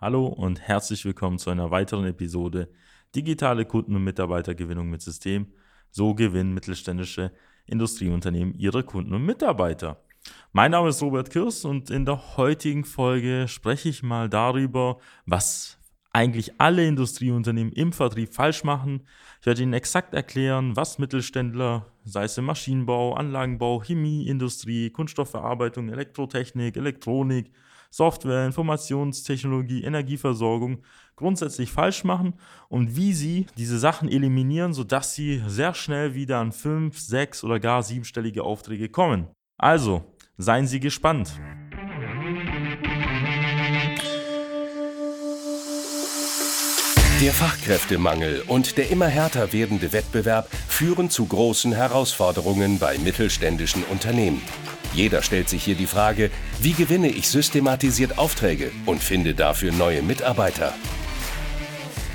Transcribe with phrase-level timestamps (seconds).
[0.00, 2.68] Hallo und herzlich willkommen zu einer weiteren Episode
[3.16, 5.48] Digitale Kunden- und Mitarbeitergewinnung mit System.
[5.90, 7.32] So gewinnen mittelständische
[7.66, 10.04] Industrieunternehmen ihre Kunden und Mitarbeiter.
[10.52, 15.80] Mein Name ist Robert Kirs und in der heutigen Folge spreche ich mal darüber, was
[16.12, 19.02] eigentlich alle Industrieunternehmen im Vertrieb falsch machen.
[19.40, 26.76] Ich werde Ihnen exakt erklären, was Mittelständler, sei es im Maschinenbau, Anlagenbau, Chemieindustrie, Kunststoffverarbeitung, Elektrotechnik,
[26.76, 27.50] Elektronik,
[27.90, 30.82] Software, Informationstechnologie, Energieversorgung
[31.16, 32.34] grundsätzlich falsch machen
[32.68, 37.60] und wie sie diese Sachen eliminieren, sodass sie sehr schnell wieder an fünf, sechs oder
[37.60, 39.28] gar siebenstellige Aufträge kommen.
[39.58, 40.04] Also,
[40.36, 41.40] seien Sie gespannt.
[47.20, 54.40] Der Fachkräftemangel und der immer härter werdende Wettbewerb führen zu großen Herausforderungen bei mittelständischen Unternehmen.
[54.94, 60.02] Jeder stellt sich hier die Frage, wie gewinne ich systematisiert Aufträge und finde dafür neue
[60.02, 60.74] Mitarbeiter?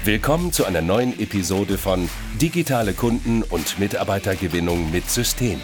[0.03, 2.09] Willkommen zu einer neuen Episode von
[2.41, 5.61] Digitale Kunden- und Mitarbeitergewinnung mit System.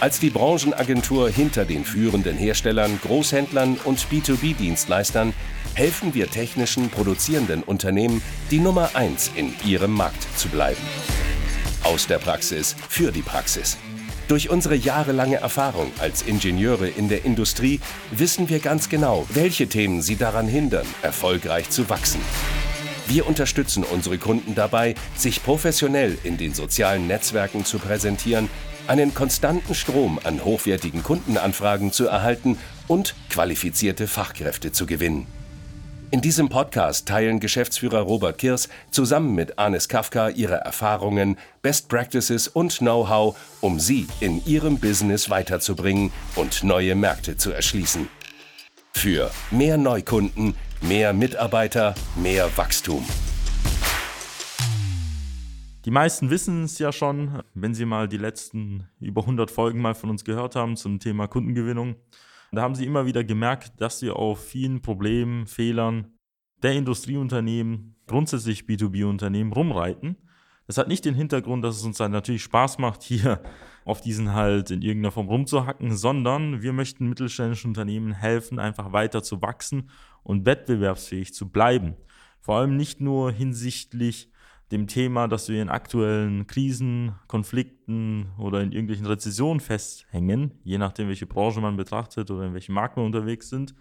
[0.00, 5.34] Als die Branchenagentur hinter den führenden Herstellern, Großhändlern und B2B-Dienstleistern
[5.74, 10.80] helfen wir technischen produzierenden Unternehmen, die Nummer 1 in ihrem Markt zu bleiben.
[11.84, 13.76] Aus der Praxis für die Praxis.
[14.30, 17.80] Durch unsere jahrelange Erfahrung als Ingenieure in der Industrie
[18.12, 22.20] wissen wir ganz genau, welche Themen sie daran hindern, erfolgreich zu wachsen.
[23.08, 28.48] Wir unterstützen unsere Kunden dabei, sich professionell in den sozialen Netzwerken zu präsentieren,
[28.86, 32.56] einen konstanten Strom an hochwertigen Kundenanfragen zu erhalten
[32.86, 35.39] und qualifizierte Fachkräfte zu gewinnen.
[36.12, 42.48] In diesem Podcast teilen Geschäftsführer Robert Kirs zusammen mit Anis Kafka ihre Erfahrungen, Best Practices
[42.48, 48.08] und Know-how, um sie in ihrem Business weiterzubringen und neue Märkte zu erschließen.
[48.92, 53.06] Für mehr Neukunden, mehr Mitarbeiter, mehr Wachstum.
[55.84, 59.94] Die meisten wissen es ja schon, wenn sie mal die letzten über 100 Folgen mal
[59.94, 61.94] von uns gehört haben zum Thema Kundengewinnung.
[62.52, 66.12] Da haben sie immer wieder gemerkt, dass wir auf vielen Problemen, Fehlern
[66.62, 70.16] der Industrieunternehmen, grundsätzlich B2B-Unternehmen rumreiten.
[70.66, 73.42] Das hat nicht den Hintergrund, dass es uns dann natürlich Spaß macht, hier
[73.84, 79.22] auf diesen halt in irgendeiner Form rumzuhacken, sondern wir möchten mittelständischen Unternehmen helfen, einfach weiter
[79.22, 79.90] zu wachsen
[80.22, 81.96] und wettbewerbsfähig zu bleiben.
[82.40, 84.29] Vor allem nicht nur hinsichtlich
[84.70, 91.08] dem Thema, dass wir in aktuellen Krisen, Konflikten oder in irgendwelchen Rezessionen festhängen, je nachdem,
[91.08, 93.74] welche Branche man betrachtet oder in welchem Markt wir unterwegs sind,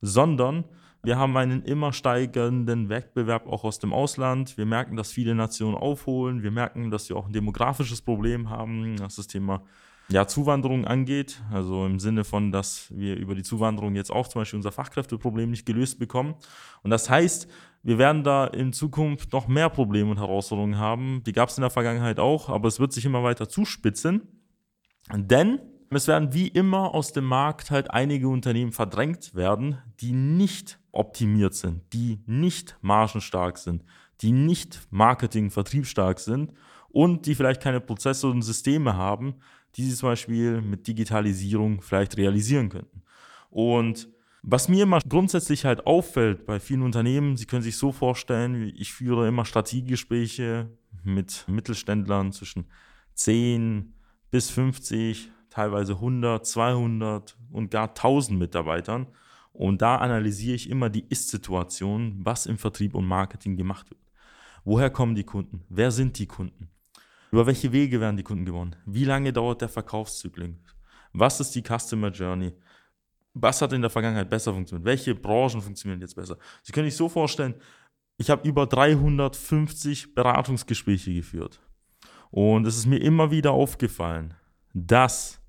[0.00, 0.64] sondern
[1.02, 4.58] wir haben einen immer steigenden Wettbewerb auch aus dem Ausland.
[4.58, 6.42] Wir merken, dass viele Nationen aufholen.
[6.42, 9.62] Wir merken, dass wir auch ein demografisches Problem haben, was das Thema
[10.12, 11.42] ja, Zuwanderung angeht.
[11.52, 15.50] Also im Sinne von, dass wir über die Zuwanderung jetzt auch zum Beispiel unser Fachkräfteproblem
[15.50, 16.34] nicht gelöst bekommen.
[16.82, 17.48] Und das heißt,
[17.82, 21.22] wir werden da in Zukunft noch mehr Probleme und Herausforderungen haben.
[21.24, 24.22] Die gab es in der Vergangenheit auch, aber es wird sich immer weiter zuspitzen.
[25.14, 25.60] Denn
[25.90, 31.54] es werden wie immer aus dem Markt halt einige Unternehmen verdrängt werden, die nicht optimiert
[31.54, 33.84] sind, die nicht margenstark sind,
[34.20, 36.52] die nicht Marketing, vertriebsstark sind
[36.90, 39.36] und die vielleicht keine Prozesse und Systeme haben,
[39.76, 43.02] die sie zum Beispiel mit Digitalisierung vielleicht realisieren könnten.
[43.50, 44.08] Und
[44.42, 48.92] was mir immer grundsätzlich halt auffällt bei vielen Unternehmen, Sie können sich so vorstellen, ich
[48.92, 50.70] führe immer Strategiegespräche
[51.04, 52.66] mit Mittelständlern zwischen
[53.14, 53.92] 10
[54.30, 59.08] bis 50, teilweise 100, 200 und gar 1000 Mitarbeitern.
[59.52, 64.00] Und da analysiere ich immer die Ist-Situation, was im Vertrieb und Marketing gemacht wird.
[64.64, 65.64] Woher kommen die Kunden?
[65.68, 66.70] Wer sind die Kunden?
[67.30, 68.76] Über welche Wege werden die Kunden gewonnen?
[68.86, 70.50] Wie lange dauert der Verkaufszyklus?
[71.12, 72.52] Was ist die Customer Journey?
[73.34, 74.84] Was hat in der Vergangenheit besser funktioniert?
[74.84, 76.36] Welche Branchen funktionieren jetzt besser?
[76.62, 77.54] Sie können sich so vorstellen,
[78.16, 81.60] ich habe über 350 Beratungsgespräche geführt.
[82.30, 84.34] Und es ist mir immer wieder aufgefallen,
[84.74, 85.40] dass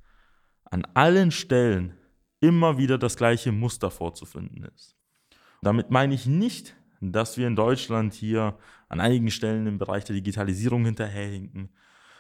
[0.66, 1.98] an allen Stellen
[2.40, 4.96] immer wieder das gleiche Muster vorzufinden ist.
[5.62, 8.58] Damit meine ich nicht, dass wir in Deutschland hier
[8.88, 11.70] an einigen Stellen im Bereich der Digitalisierung hinterherhinken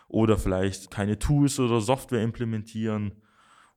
[0.07, 3.13] oder vielleicht keine Tools oder Software implementieren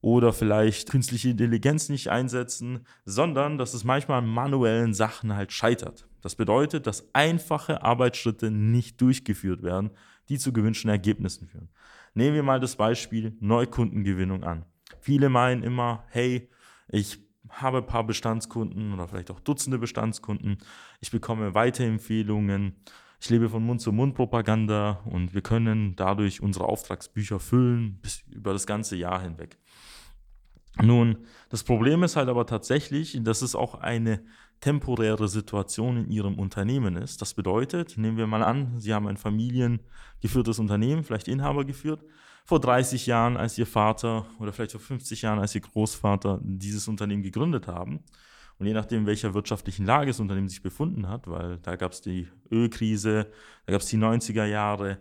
[0.01, 6.07] oder vielleicht künstliche Intelligenz nicht einsetzen, sondern dass es manchmal an manuellen Sachen halt scheitert.
[6.21, 9.91] Das bedeutet, dass einfache Arbeitsschritte nicht durchgeführt werden,
[10.29, 11.69] die zu gewünschten Ergebnissen führen.
[12.15, 14.65] Nehmen wir mal das Beispiel Neukundengewinnung an.
[15.01, 16.49] Viele meinen immer, hey,
[16.89, 17.24] ich
[17.55, 20.59] habe ein paar Bestandskunden oder vielleicht auch Dutzende Bestandskunden.
[21.01, 22.77] Ich bekomme Weiterempfehlungen.
[23.21, 28.97] Ich lebe von Mund-zu-Mund-Propaganda und wir können dadurch unsere Auftragsbücher füllen bis über das ganze
[28.97, 29.57] Jahr hinweg.
[30.83, 31.19] Nun,
[31.49, 34.25] das Problem ist halt aber tatsächlich, das ist auch eine
[34.61, 37.23] temporäre Situation in Ihrem Unternehmen ist.
[37.23, 42.05] Das bedeutet, nehmen wir mal an, Sie haben ein familiengeführtes Unternehmen, vielleicht Inhaber geführt,
[42.45, 46.89] vor 30 Jahren, als Ihr Vater oder vielleicht vor 50 Jahren, als Ihr Großvater dieses
[46.89, 48.05] Unternehmen gegründet haben.
[48.59, 51.93] Und je nachdem, in welcher wirtschaftlichen Lage das Unternehmen sich befunden hat, weil da gab
[51.93, 53.31] es die Ölkrise,
[53.67, 54.99] da gab es die 90er Jahre,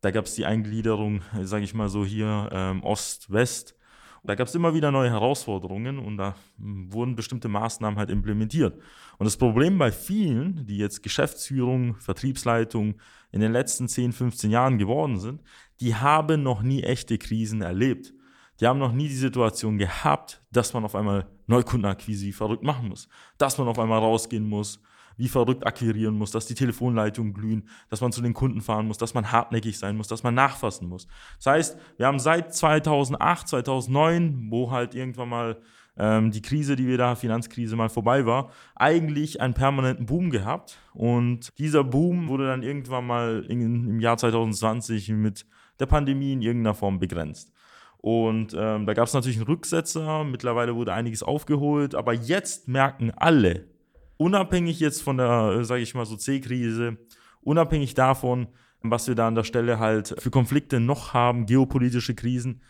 [0.00, 3.76] da gab es die Eingliederung, sage ich mal so hier, ähm, Ost-West,
[4.24, 8.74] da gab es immer wieder neue Herausforderungen und da hm, wurden bestimmte Maßnahmen halt implementiert.
[9.18, 12.94] Und das Problem bei vielen, die jetzt Geschäftsführung, Vertriebsleitung
[13.32, 15.42] in den letzten 10, 15 Jahren geworden sind,
[15.80, 18.14] die haben noch nie echte Krisen erlebt.
[18.60, 23.08] Die haben noch nie die Situation gehabt, dass man auf einmal Neukundenakquise verrückt machen muss,
[23.36, 24.80] dass man auf einmal rausgehen muss,
[25.16, 28.98] wie verrückt akquirieren muss, dass die Telefonleitungen glühen, dass man zu den Kunden fahren muss,
[28.98, 31.06] dass man hartnäckig sein muss, dass man nachfassen muss.
[31.38, 35.56] Das heißt, wir haben seit 2008, 2009, wo halt irgendwann mal
[35.96, 40.78] ähm, die Krise, die wir da, Finanzkrise mal vorbei war, eigentlich einen permanenten Boom gehabt.
[40.92, 45.46] Und dieser Boom wurde dann irgendwann mal in, im Jahr 2020 mit
[45.78, 47.52] der Pandemie in irgendeiner Form begrenzt.
[47.98, 53.10] Und ähm, da gab es natürlich einen Rücksetzer, mittlerweile wurde einiges aufgeholt, aber jetzt merken
[53.16, 53.64] alle,
[54.16, 56.98] unabhängig jetzt von der, äh, sage ich mal so, C-Krise,
[57.40, 58.48] unabhängig davon,
[58.82, 62.60] was wir da an der Stelle halt für Konflikte noch haben, geopolitische Krisen,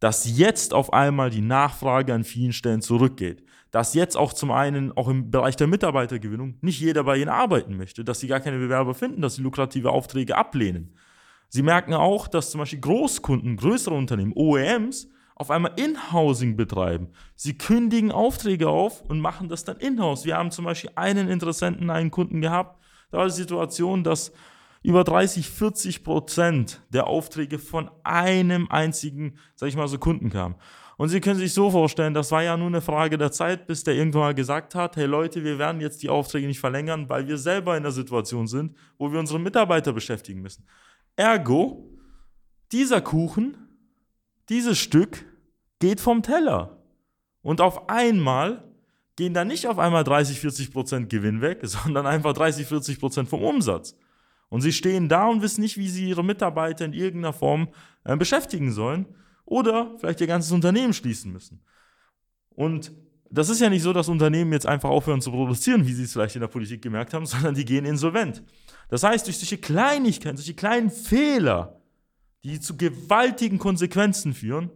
[0.00, 3.44] dass jetzt auf einmal die Nachfrage an vielen Stellen zurückgeht.
[3.70, 7.76] Dass jetzt auch zum einen, auch im Bereich der Mitarbeitergewinnung, nicht jeder bei ihnen arbeiten
[7.76, 10.94] möchte, dass sie gar keine Bewerber finden, dass sie lukrative Aufträge ablehnen.
[11.48, 17.08] Sie merken auch, dass zum Beispiel Großkunden, größere Unternehmen, OEMs, auf einmal In-Housing betreiben.
[17.34, 20.24] Sie kündigen Aufträge auf und machen das dann in-house.
[20.24, 22.80] Wir haben zum Beispiel einen Interessenten, einen Kunden gehabt.
[23.10, 24.32] Da war die Situation, dass
[24.82, 30.56] über 30, 40 Prozent der Aufträge von einem einzigen, sag ich mal so, Kunden kamen.
[30.96, 33.82] Und Sie können sich so vorstellen, das war ja nur eine Frage der Zeit, bis
[33.82, 37.26] der irgendwann mal gesagt hat, hey Leute, wir werden jetzt die Aufträge nicht verlängern, weil
[37.26, 40.66] wir selber in der Situation sind, wo wir unsere Mitarbeiter beschäftigen müssen.
[41.16, 41.90] Ergo,
[42.70, 43.71] dieser Kuchen
[44.52, 45.24] dieses Stück
[45.80, 46.78] geht vom Teller.
[47.40, 48.62] Und auf einmal
[49.16, 53.28] gehen da nicht auf einmal 30, 40 Prozent Gewinn weg, sondern einfach 30, 40 Prozent
[53.28, 53.96] vom Umsatz.
[54.48, 57.68] Und sie stehen da und wissen nicht, wie sie ihre Mitarbeiter in irgendeiner Form
[58.04, 59.06] äh, beschäftigen sollen
[59.46, 61.64] oder vielleicht ihr ganzes Unternehmen schließen müssen.
[62.50, 62.92] Und
[63.30, 66.12] das ist ja nicht so, dass Unternehmen jetzt einfach aufhören zu produzieren, wie sie es
[66.12, 68.42] vielleicht in der Politik gemerkt haben, sondern die gehen insolvent.
[68.90, 71.81] Das heißt, durch solche Kleinigkeiten, solche kleinen Fehler
[72.44, 74.70] die zu gewaltigen Konsequenzen führen,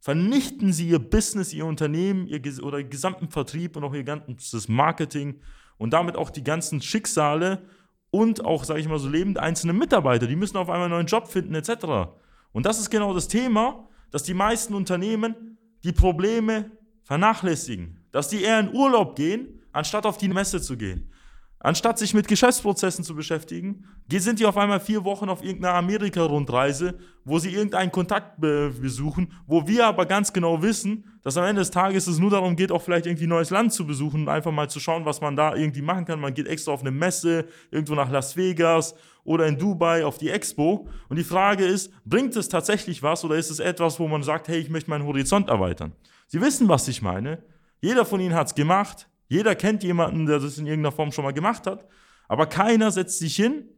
[0.00, 5.40] vernichten sie ihr Business, ihr Unternehmen, ihr oder gesamten Vertrieb und auch ihr ganzes Marketing
[5.78, 7.62] und damit auch die ganzen Schicksale
[8.10, 10.26] und auch, sage ich mal so, lebende einzelne Mitarbeiter.
[10.26, 12.10] Die müssen auf einmal einen neuen Job finden, etc.
[12.52, 16.70] Und das ist genau das Thema, dass die meisten Unternehmen die Probleme
[17.02, 18.04] vernachlässigen.
[18.12, 21.10] Dass die eher in Urlaub gehen, anstatt auf die Messe zu gehen.
[21.58, 26.98] Anstatt sich mit Geschäftsprozessen zu beschäftigen, sind die auf einmal vier Wochen auf irgendeiner Amerika-Rundreise,
[27.24, 31.62] wo sie irgendeinen Kontakt be besuchen, wo wir aber ganz genau wissen, dass am Ende
[31.62, 34.28] des Tages es nur darum geht, auch vielleicht irgendwie ein neues Land zu besuchen und
[34.28, 36.20] einfach mal zu schauen, was man da irgendwie machen kann.
[36.20, 38.94] Man geht extra auf eine Messe, irgendwo nach Las Vegas
[39.24, 40.88] oder in Dubai auf die Expo.
[41.08, 44.48] Und die Frage ist, bringt es tatsächlich was oder ist es etwas, wo man sagt,
[44.48, 45.92] hey, ich möchte meinen Horizont erweitern?
[46.28, 47.42] Sie wissen, was ich meine.
[47.80, 49.08] Jeder von Ihnen hat es gemacht.
[49.28, 51.86] Jeder kennt jemanden, der das in irgendeiner Form schon mal gemacht hat,
[52.28, 53.68] aber keiner setzt sich hin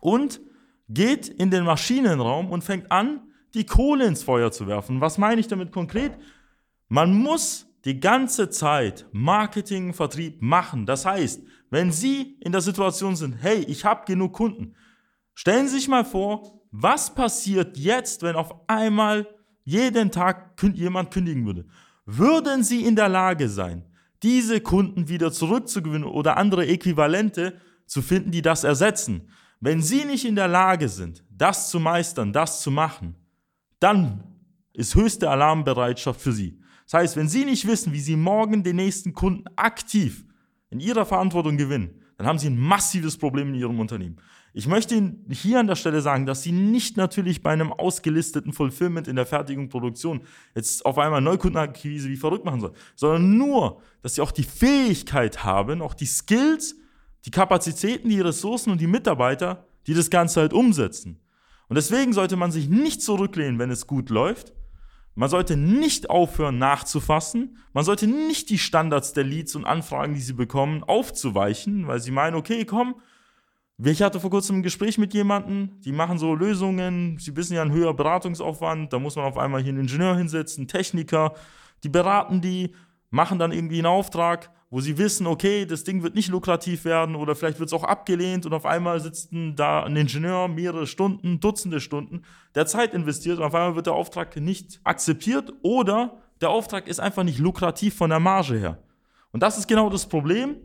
[0.00, 0.40] und
[0.88, 3.20] geht in den Maschinenraum und fängt an,
[3.54, 5.00] die Kohle ins Feuer zu werfen.
[5.00, 6.12] Was meine ich damit konkret?
[6.88, 10.86] Man muss die ganze Zeit Marketing, Vertrieb machen.
[10.86, 14.74] Das heißt, wenn Sie in der Situation sind, hey, ich habe genug Kunden,
[15.34, 19.26] stellen Sie sich mal vor, was passiert jetzt, wenn auf einmal
[19.64, 21.66] jeden Tag jemand kündigen würde?
[22.06, 23.84] Würden Sie in der Lage sein,
[24.22, 29.28] diese Kunden wieder zurückzugewinnen oder andere Äquivalente zu finden, die das ersetzen.
[29.60, 33.16] Wenn Sie nicht in der Lage sind, das zu meistern, das zu machen,
[33.80, 34.24] dann
[34.72, 36.60] ist höchste Alarmbereitschaft für Sie.
[36.84, 40.24] Das heißt, wenn Sie nicht wissen, wie Sie morgen den nächsten Kunden aktiv
[40.70, 44.18] in Ihrer Verantwortung gewinnen, dann haben Sie ein massives Problem in Ihrem Unternehmen.
[44.54, 48.52] Ich möchte Ihnen hier an der Stelle sagen, dass Sie nicht natürlich bei einem ausgelisteten
[48.52, 50.22] Fulfillment in der Fertigung, Produktion
[50.54, 55.44] jetzt auf einmal Neukundenakquise wie verrückt machen sollen, sondern nur, dass Sie auch die Fähigkeit
[55.44, 56.76] haben, auch die Skills,
[57.24, 61.18] die Kapazitäten, die Ressourcen und die Mitarbeiter, die das Ganze halt umsetzen.
[61.68, 64.52] Und deswegen sollte man sich nicht zurücklehnen, wenn es gut läuft.
[65.14, 67.58] Man sollte nicht aufhören nachzufassen.
[67.72, 72.10] Man sollte nicht die Standards der Leads und Anfragen, die sie bekommen, aufzuweichen, weil sie
[72.10, 72.94] meinen, okay, komm,
[73.78, 77.62] ich hatte vor kurzem ein Gespräch mit jemandem, die machen so Lösungen, sie wissen ja,
[77.62, 81.34] ein höherer Beratungsaufwand, da muss man auf einmal hier einen Ingenieur hinsetzen, Techniker,
[81.82, 82.74] die beraten die,
[83.10, 87.14] machen dann irgendwie einen Auftrag, wo sie wissen, okay, das Ding wird nicht lukrativ werden
[87.14, 91.40] oder vielleicht wird es auch abgelehnt und auf einmal sitzt da ein Ingenieur mehrere Stunden,
[91.40, 92.22] Dutzende Stunden,
[92.54, 97.00] der Zeit investiert und auf einmal wird der Auftrag nicht akzeptiert oder der Auftrag ist
[97.00, 98.78] einfach nicht lukrativ von der Marge her.
[99.30, 100.56] Und das ist genau das Problem.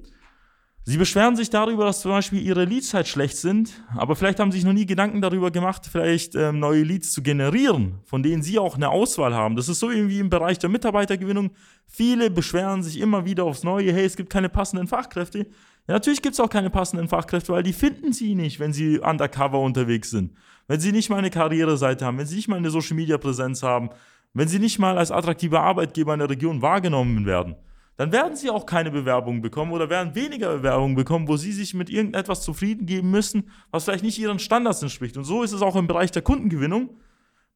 [0.89, 4.53] Sie beschweren sich darüber, dass zum Beispiel ihre Leads halt schlecht sind, aber vielleicht haben
[4.53, 8.41] sie sich noch nie Gedanken darüber gemacht, vielleicht ähm, neue Leads zu generieren, von denen
[8.41, 9.57] sie auch eine Auswahl haben.
[9.57, 11.51] Das ist so irgendwie im Bereich der Mitarbeitergewinnung.
[11.87, 15.39] Viele beschweren sich immer wieder aufs Neue, hey, es gibt keine passenden Fachkräfte.
[15.39, 18.99] Ja, natürlich gibt es auch keine passenden Fachkräfte, weil die finden sie nicht, wenn sie
[18.99, 20.37] undercover unterwegs sind.
[20.67, 23.89] Wenn sie nicht mal eine Karriereseite haben, wenn sie nicht mal eine Social-Media-Präsenz haben,
[24.33, 27.57] wenn sie nicht mal als attraktiver Arbeitgeber in der Region wahrgenommen werden
[27.97, 31.73] dann werden sie auch keine Bewerbungen bekommen oder werden weniger Bewerbungen bekommen, wo sie sich
[31.73, 35.17] mit irgendetwas zufrieden geben müssen, was vielleicht nicht ihren Standards entspricht.
[35.17, 36.91] Und so ist es auch im Bereich der Kundengewinnung.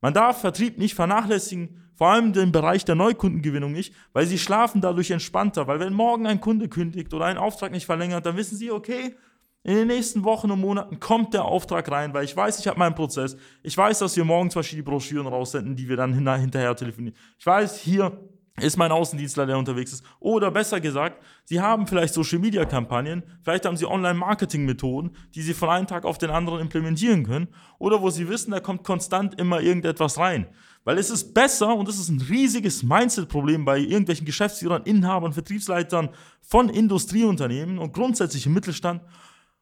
[0.01, 4.81] Man darf Vertrieb nicht vernachlässigen, vor allem den Bereich der Neukundengewinnung nicht, weil sie schlafen
[4.81, 5.67] dadurch entspannter.
[5.67, 9.15] Weil wenn morgen ein Kunde kündigt oder einen Auftrag nicht verlängert, dann wissen sie, okay,
[9.63, 12.79] in den nächsten Wochen und Monaten kommt der Auftrag rein, weil ich weiß, ich habe
[12.79, 13.37] meinen Prozess.
[13.61, 17.15] Ich weiß, dass wir morgen zum Beispiel die Broschüren raussenden, die wir dann hinterher telefonieren.
[17.37, 18.19] Ich weiß, hier
[18.59, 20.03] ist mein Außendienstler, der unterwegs ist.
[20.19, 25.87] Oder besser gesagt, Sie haben vielleicht Social-Media-Kampagnen, vielleicht haben Sie Online-Marketing-Methoden, die Sie von einem
[25.87, 27.47] Tag auf den anderen implementieren können.
[27.79, 30.47] Oder wo Sie wissen, da kommt konstant immer irgendetwas rein.
[30.83, 36.09] Weil es ist besser, und das ist ein riesiges Mindset-Problem bei irgendwelchen Geschäftsführern, Inhabern, Vertriebsleitern
[36.41, 39.01] von Industrieunternehmen und grundsätzlich im Mittelstand.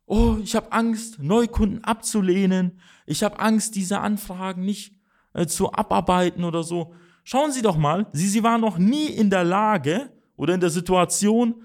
[0.06, 2.80] Oh, ich habe Angst, Neukunden abzulehnen.
[3.06, 4.96] Ich habe Angst, diese Anfragen nicht
[5.34, 6.94] äh, zu abarbeiten oder so.
[7.32, 10.72] Schauen Sie doch mal, Sie, Sie waren noch nie in der Lage oder in der
[10.72, 11.62] Situation,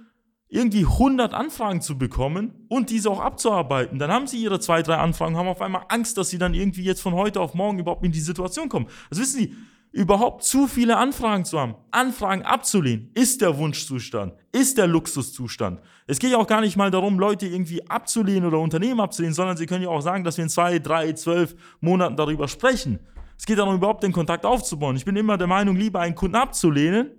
[0.46, 3.98] irgendwie 100 Anfragen zu bekommen und diese auch abzuarbeiten.
[3.98, 6.84] Dann haben Sie Ihre zwei, drei Anfragen, haben auf einmal Angst, dass Sie dann irgendwie
[6.84, 8.88] jetzt von heute auf morgen überhaupt in die Situation kommen.
[9.08, 9.56] Also wissen Sie,
[9.90, 15.80] überhaupt zu viele Anfragen zu haben, Anfragen abzulehnen, ist der Wunschzustand, ist der Luxuszustand.
[16.06, 19.56] Es geht ja auch gar nicht mal darum, Leute irgendwie abzulehnen oder Unternehmen abzulehnen, sondern
[19.56, 22.98] Sie können ja auch sagen, dass wir in zwei, drei, zwölf Monaten darüber sprechen.
[23.36, 24.96] Es geht darum, überhaupt den Kontakt aufzubauen.
[24.96, 27.10] Ich bin immer der Meinung, lieber einen Kunden abzulehnen,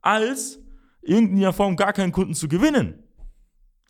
[0.00, 0.58] als
[1.02, 3.02] in irgendeiner Form gar keinen Kunden zu gewinnen.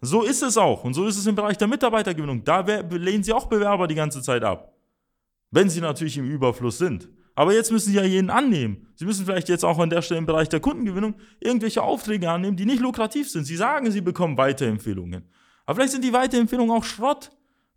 [0.01, 0.85] So ist es auch.
[0.85, 2.45] Und so ist es im Bereich der Mitarbeitergewinnung.
[2.45, 4.75] Da lehnen sie auch Bewerber die ganze Zeit ab.
[5.51, 7.09] Wenn sie natürlich im Überfluss sind.
[7.35, 8.89] Aber jetzt müssen sie ja jeden annehmen.
[8.95, 12.57] Sie müssen vielleicht jetzt auch an der Stelle im Bereich der Kundengewinnung irgendwelche Aufträge annehmen,
[12.57, 13.45] die nicht lukrativ sind.
[13.45, 15.29] Sie sagen, sie bekommen Weiterempfehlungen.
[15.67, 17.31] Aber vielleicht sind die Weiterempfehlungen auch Schrott.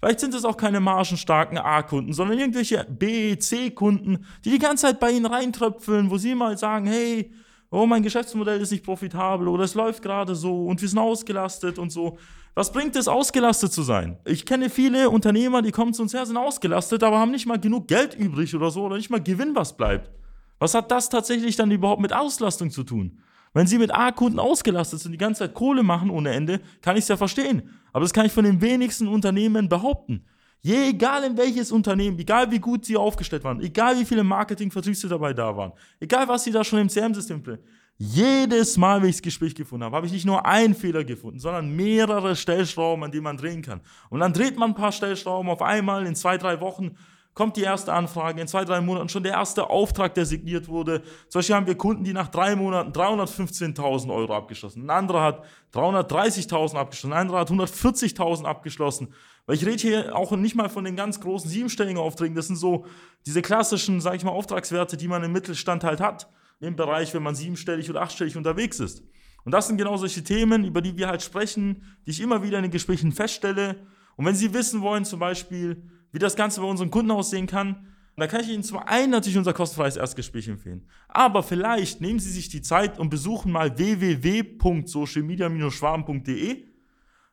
[0.03, 4.99] Vielleicht sind es auch keine margenstarken A-Kunden, sondern irgendwelche B, C-Kunden, die die ganze Zeit
[4.99, 7.31] bei Ihnen reintröpfeln, wo Sie mal sagen, hey,
[7.69, 11.79] oh, mein Geschäftsmodell ist nicht profitabel oder es läuft gerade so und wir sind ausgelastet
[11.79, 12.17] und so.
[12.53, 14.17] Was bringt es, ausgelastet zu sein?
[14.25, 17.57] Ich kenne viele Unternehmer, die kommen zu uns her, sind ausgelastet, aber haben nicht mal
[17.57, 20.11] genug Geld übrig oder so oder nicht mal Gewinn, was bleibt.
[20.59, 23.19] Was hat das tatsächlich dann überhaupt mit Auslastung zu tun?
[23.53, 27.03] Wenn Sie mit A-Kunden ausgelastet sind, die ganze Zeit Kohle machen ohne Ende, kann ich
[27.03, 27.69] es ja verstehen.
[27.93, 30.25] Aber das kann ich von den wenigsten Unternehmen behaupten.
[30.61, 35.43] Je egal in welches Unternehmen, egal wie gut sie aufgestellt waren, egal wie viele Marketing-Vertriebsmitarbeiter
[35.43, 37.63] da waren, egal was sie da schon im CRM-System finden,
[37.97, 41.39] jedes Mal, wenn ich das Gespräch gefunden habe, habe ich nicht nur einen Fehler gefunden,
[41.39, 43.81] sondern mehrere Stellschrauben, an denen man drehen kann.
[44.09, 46.95] Und dann dreht man ein paar Stellschrauben auf einmal in zwei, drei Wochen
[47.33, 51.01] kommt die erste Anfrage, in zwei, drei Monaten schon der erste Auftrag, der signiert wurde.
[51.29, 54.83] Zum Beispiel haben wir Kunden, die nach drei Monaten 315.000 Euro abgeschlossen.
[54.83, 59.13] Ein anderer hat 330.000 abgeschlossen, ein anderer hat 140.000 abgeschlossen.
[59.45, 62.35] Weil ich rede hier auch nicht mal von den ganz großen siebenstelligen Aufträgen.
[62.35, 62.85] Das sind so
[63.25, 66.29] diese klassischen, sag ich mal, Auftragswerte, die man im Mittelstand halt hat.
[66.59, 69.03] Im Bereich, wenn man siebenstellig oder achtstellig unterwegs ist.
[69.43, 72.57] Und das sind genau solche Themen, über die wir halt sprechen, die ich immer wieder
[72.57, 73.85] in den Gesprächen feststelle.
[74.15, 77.87] Und wenn Sie wissen wollen, zum Beispiel, wie das Ganze bei unseren Kunden aussehen kann,
[78.15, 80.87] da kann ich Ihnen zum einen natürlich unser kostenfreies Erstgespräch empfehlen.
[81.09, 86.63] Aber vielleicht nehmen Sie sich die Zeit und besuchen mal www.socialmedia-schwarm.de.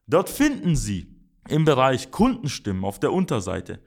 [0.06, 1.14] Dort finden Sie
[1.48, 3.80] im Bereich Kundenstimmen auf der Unterseite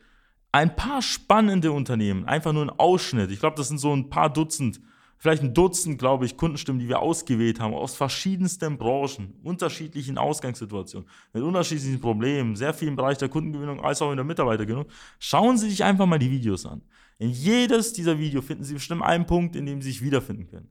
[0.52, 3.32] ein paar spannende Unternehmen, einfach nur ein Ausschnitt.
[3.32, 4.80] Ich glaube, das sind so ein paar Dutzend
[5.24, 11.08] vielleicht ein Dutzend, glaube ich, Kundenstimmen, die wir ausgewählt haben, aus verschiedensten Branchen, unterschiedlichen Ausgangssituationen,
[11.32, 14.86] mit unterschiedlichen Problemen, sehr viel im Bereich der Kundengewinnung als auch in der Mitarbeitergewinnung.
[15.20, 16.82] Schauen Sie sich einfach mal die Videos an.
[17.20, 20.70] In jedes dieser Videos finden Sie bestimmt einen Punkt, in dem Sie sich wiederfinden können.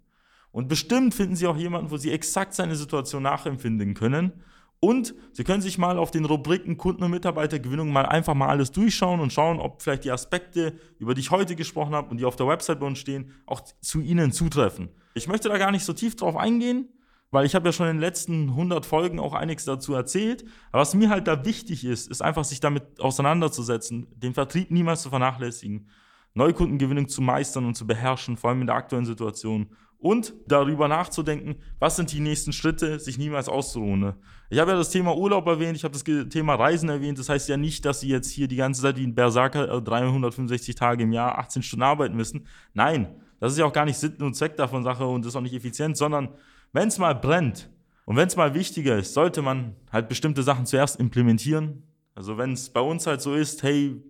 [0.51, 4.33] Und bestimmt finden Sie auch jemanden, wo Sie exakt seine Situation nachempfinden können
[4.85, 8.73] und Sie können sich mal auf den Rubriken Kunden- und Mitarbeitergewinnung mal einfach mal alles
[8.73, 12.25] durchschauen und schauen, ob vielleicht die Aspekte, über die ich heute gesprochen habe und die
[12.25, 14.89] auf der Website bei uns stehen, auch zu Ihnen zutreffen.
[15.15, 16.89] Ich möchte da gar nicht so tief drauf eingehen,
[17.31, 20.45] weil ich habe ja schon in den letzten 100 Folgen auch einiges dazu erzählt.
[20.73, 25.03] Aber was mir halt da wichtig ist, ist einfach sich damit auseinanderzusetzen, den Vertrieb niemals
[25.03, 25.89] zu vernachlässigen,
[26.35, 29.69] Neukundengewinnung zu meistern und zu beherrschen, vor allem in der aktuellen Situation
[30.03, 34.01] und darüber nachzudenken, was sind die nächsten Schritte, sich niemals auszuruhen.
[34.01, 34.17] Ne?
[34.51, 37.19] Ich habe ja das Thema Urlaub erwähnt, ich habe das Thema Reisen erwähnt.
[37.19, 40.75] Das heißt ja nicht, dass Sie jetzt hier die ganze Zeit wie ein Berserker 365
[40.75, 42.47] äh, Tage im Jahr 18 Stunden arbeiten müssen.
[42.75, 45.41] Nein, das ist ja auch gar nicht Sinn und Zweck davon Sache und ist auch
[45.41, 46.31] nicht effizient, sondern
[46.73, 47.71] wenn es mal brennt
[48.05, 51.85] und wenn es mal wichtiger ist, sollte man halt bestimmte Sachen zuerst implementieren.
[52.17, 54.03] Also wenn es bei uns halt so ist, hey,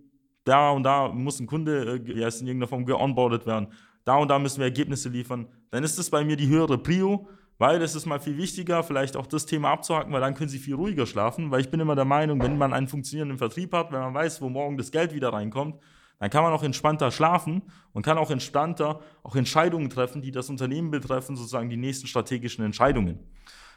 [0.43, 3.67] da und da muss ein Kunde äh, ja, in irgendeiner Form geonboardet werden
[4.05, 7.27] da und da müssen wir Ergebnisse liefern, dann ist das bei mir die höhere Prio,
[7.57, 10.59] weil es ist mal viel wichtiger, vielleicht auch das Thema abzuhaken, weil dann können sie
[10.59, 13.91] viel ruhiger schlafen, weil ich bin immer der Meinung, wenn man einen funktionierenden Vertrieb hat,
[13.91, 15.79] wenn man weiß, wo morgen das Geld wieder reinkommt,
[16.19, 20.49] dann kann man auch entspannter schlafen und kann auch entspannter auch Entscheidungen treffen, die das
[20.49, 23.19] Unternehmen betreffen, sozusagen die nächsten strategischen Entscheidungen.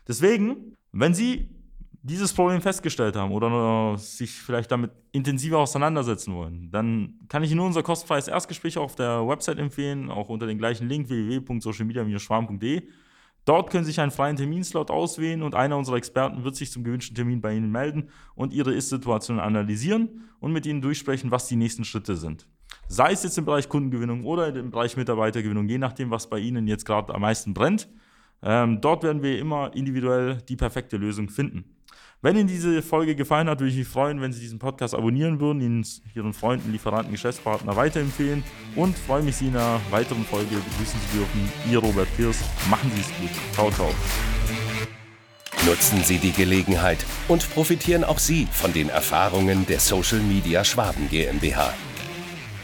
[0.06, 1.55] Deswegen, wenn Sie
[2.06, 7.60] dieses Problem festgestellt haben oder sich vielleicht damit intensiver auseinandersetzen wollen, dann kann ich Ihnen
[7.60, 12.82] unser kostenfreies Erstgespräch auf der Website empfehlen, auch unter dem gleichen Link www.socialmedia-schwarm.de.
[13.44, 16.84] Dort können Sie sich einen freien Terminslot auswählen und einer unserer Experten wird sich zum
[16.84, 21.56] gewünschten Termin bei Ihnen melden und Ihre Ist-Situation analysieren und mit Ihnen durchsprechen, was die
[21.56, 22.46] nächsten Schritte sind.
[22.88, 26.68] Sei es jetzt im Bereich Kundengewinnung oder im Bereich Mitarbeitergewinnung, je nachdem, was bei Ihnen
[26.68, 27.88] jetzt gerade am meisten brennt.
[28.42, 31.75] Ähm, dort werden wir immer individuell die perfekte Lösung finden.
[32.22, 35.38] Wenn Ihnen diese Folge gefallen hat, würde ich mich freuen, wenn Sie diesen Podcast abonnieren
[35.38, 38.42] würden, ihn Ihren Freunden, Lieferanten, Geschäftspartner weiterempfehlen
[38.74, 41.52] und freue mich, Sie in einer weiteren Folge begrüßen zu dürfen.
[41.70, 42.40] Ihr Robert Pierce.
[42.70, 43.30] Machen Sie es gut.
[43.52, 43.94] Ciao, ciao.
[45.66, 46.98] Nutzen Sie die Gelegenheit
[47.28, 51.74] und profitieren auch Sie von den Erfahrungen der Social Media Schwaben GmbH.